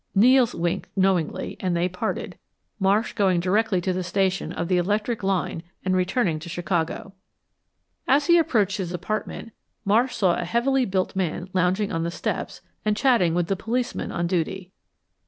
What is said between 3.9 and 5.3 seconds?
the station of the electric